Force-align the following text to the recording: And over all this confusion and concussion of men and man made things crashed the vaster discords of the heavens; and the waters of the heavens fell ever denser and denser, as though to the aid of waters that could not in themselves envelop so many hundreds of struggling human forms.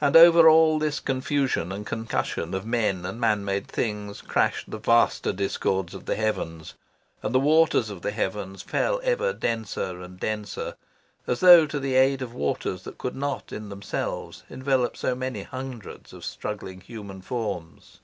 And 0.00 0.16
over 0.16 0.48
all 0.48 0.78
this 0.78 0.98
confusion 0.98 1.72
and 1.72 1.84
concussion 1.86 2.54
of 2.54 2.64
men 2.64 3.04
and 3.04 3.20
man 3.20 3.44
made 3.44 3.66
things 3.66 4.22
crashed 4.22 4.70
the 4.70 4.78
vaster 4.78 5.30
discords 5.30 5.92
of 5.92 6.06
the 6.06 6.14
heavens; 6.14 6.72
and 7.22 7.34
the 7.34 7.38
waters 7.38 7.90
of 7.90 8.00
the 8.00 8.12
heavens 8.12 8.62
fell 8.62 8.98
ever 9.04 9.34
denser 9.34 10.00
and 10.00 10.18
denser, 10.18 10.76
as 11.26 11.40
though 11.40 11.66
to 11.66 11.78
the 11.78 11.96
aid 11.96 12.22
of 12.22 12.32
waters 12.32 12.84
that 12.84 12.96
could 12.96 13.14
not 13.14 13.52
in 13.52 13.68
themselves 13.68 14.42
envelop 14.48 14.96
so 14.96 15.14
many 15.14 15.42
hundreds 15.42 16.14
of 16.14 16.24
struggling 16.24 16.80
human 16.80 17.20
forms. 17.20 18.00